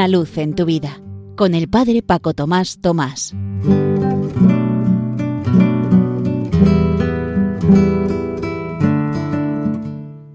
[0.00, 0.98] Una luz en tu vida
[1.36, 3.34] con el Padre Paco Tomás Tomás.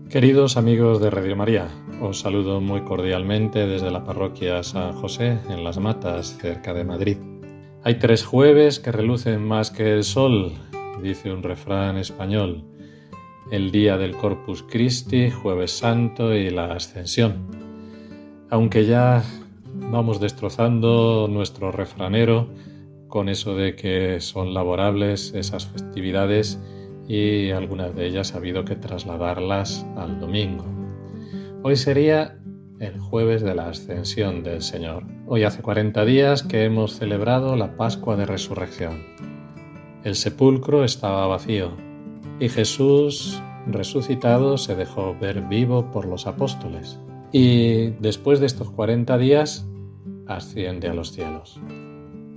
[0.07, 1.67] Queridos amigos de Radio María,
[1.99, 7.17] os saludo muy cordialmente desde la parroquia San José en Las Matas, cerca de Madrid.
[7.83, 10.53] Hay tres jueves que relucen más que el sol,
[11.01, 12.63] dice un refrán español.
[13.51, 17.47] El día del Corpus Christi, jueves santo y la ascensión.
[18.51, 19.23] Aunque ya
[19.95, 22.49] vamos destrozando nuestro refranero
[23.07, 26.59] con eso de que son laborables esas festividades
[27.07, 30.65] y algunas de ellas ha habido que trasladarlas al domingo.
[31.63, 32.37] Hoy sería
[32.81, 35.05] el jueves de la ascensión del Señor.
[35.27, 39.01] Hoy hace 40 días que hemos celebrado la Pascua de Resurrección.
[40.03, 41.71] El sepulcro estaba vacío
[42.41, 46.99] y Jesús resucitado se dejó ver vivo por los apóstoles.
[47.31, 49.65] Y después de estos 40 días
[50.27, 51.59] asciende a los cielos.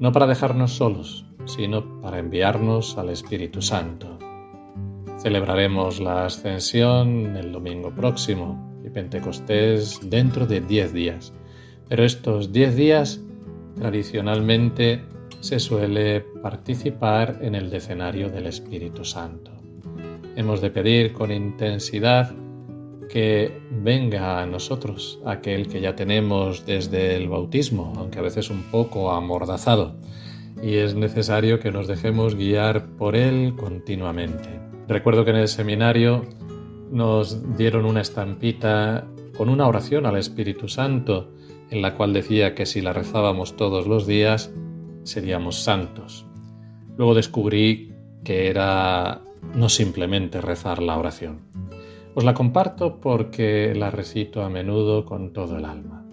[0.01, 4.19] No para dejarnos solos, sino para enviarnos al Espíritu Santo.
[5.19, 11.33] Celebraremos la ascensión el domingo próximo y Pentecostés dentro de 10 días.
[11.89, 13.21] Pero estos 10 días
[13.77, 15.03] tradicionalmente
[15.41, 19.51] se suele participar en el decenario del Espíritu Santo.
[20.37, 22.33] Hemos de pedir con intensidad
[23.09, 28.65] que venga a nosotros aquel que ya tenemos desde el bautismo, aunque a veces un
[28.71, 29.97] poco amordazado,
[30.63, 34.61] y es necesario que nos dejemos guiar por él continuamente.
[34.89, 36.25] Recuerdo que en el seminario
[36.91, 41.33] nos dieron una estampita con una oración al Espíritu Santo,
[41.71, 44.51] en la cual decía que si la rezábamos todos los días,
[45.05, 46.27] seríamos santos.
[46.97, 47.93] Luego descubrí
[48.25, 49.21] que era
[49.55, 51.41] no simplemente rezar la oración,
[52.19, 56.05] os la comparto porque la recito a menudo con todo el alma.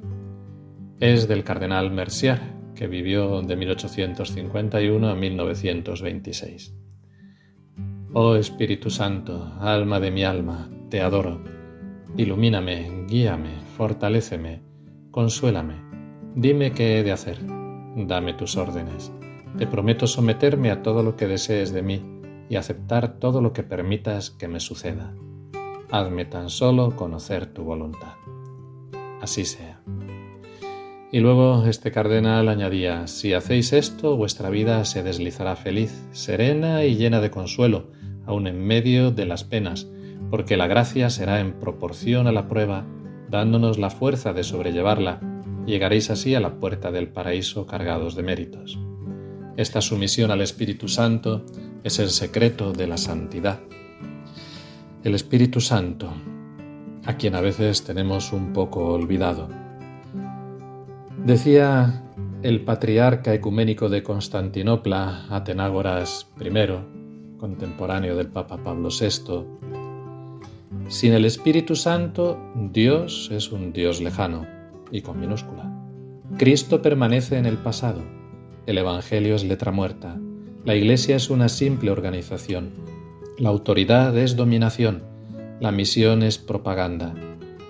[1.00, 2.40] Es del cardenal Mercier,
[2.76, 6.76] que vivió de 1851 a 1926.
[8.14, 11.44] Oh Espíritu Santo, alma de mi alma, te adoro.
[12.16, 14.62] Ilumíname, guíame, fortaléceme,
[15.10, 15.82] consuélame.
[16.36, 17.40] Dime qué he de hacer.
[17.96, 19.12] Dame tus órdenes.
[19.58, 22.04] Te prometo someterme a todo lo que desees de mí
[22.48, 25.16] y aceptar todo lo que permitas que me suceda
[25.98, 28.16] hazme tan solo conocer tu voluntad.
[29.22, 29.82] Así sea.
[31.12, 36.96] Y luego este cardenal añadía, si hacéis esto, vuestra vida se deslizará feliz, serena y
[36.96, 37.92] llena de consuelo,
[38.26, 39.88] aun en medio de las penas,
[40.30, 42.86] porque la gracia será en proporción a la prueba,
[43.30, 45.22] dándonos la fuerza de sobrellevarla,
[45.66, 48.78] llegaréis así a la puerta del paraíso cargados de méritos.
[49.56, 51.46] Esta sumisión al Espíritu Santo
[51.86, 53.62] es el secreto de la santidad
[55.06, 56.12] el Espíritu Santo,
[57.06, 59.48] a quien a veces tenemos un poco olvidado.
[61.24, 62.02] Decía
[62.42, 69.46] el patriarca ecuménico de Constantinopla, Atenágoras I, contemporáneo del Papa Pablo VI,
[70.88, 74.48] sin el Espíritu Santo, Dios es un Dios lejano
[74.92, 75.72] y con minúscula.
[76.40, 78.02] Cristo permanece en el pasado,
[78.66, 80.18] el Evangelio es letra muerta,
[80.64, 82.95] la Iglesia es una simple organización
[83.38, 85.04] la autoridad es dominación,
[85.60, 87.14] la misión es propaganda,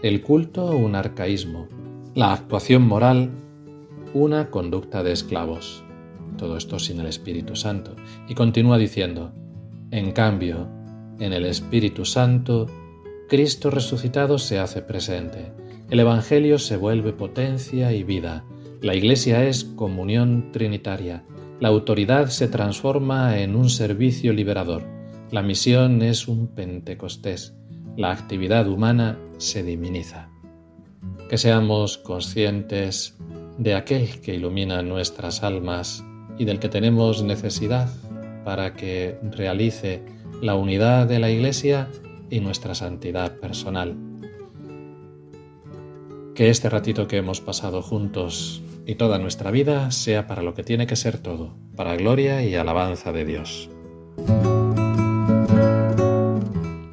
[0.03, 1.67] el culto un arcaísmo,
[2.13, 3.31] la actuación moral
[4.13, 5.83] una conducta de esclavos.
[6.37, 7.95] Todo esto sin el Espíritu Santo.
[8.29, 9.33] Y continúa diciendo,
[9.91, 10.69] en cambio,
[11.19, 12.67] en el Espíritu Santo,
[13.27, 15.51] Cristo resucitado se hace presente,
[15.89, 18.45] el Evangelio se vuelve potencia y vida,
[18.81, 21.23] la Iglesia es comunión trinitaria,
[21.59, 24.94] la autoridad se transforma en un servicio liberador,
[25.31, 27.55] la misión es un Pentecostés.
[27.97, 30.29] La actividad humana se diminiza.
[31.29, 33.17] Que seamos conscientes
[33.57, 36.03] de aquel que ilumina nuestras almas
[36.37, 37.89] y del que tenemos necesidad
[38.43, 40.03] para que realice
[40.41, 41.89] la unidad de la Iglesia
[42.29, 43.95] y nuestra santidad personal.
[46.35, 50.63] Que este ratito que hemos pasado juntos y toda nuestra vida sea para lo que
[50.63, 53.69] tiene que ser todo, para gloria y alabanza de Dios.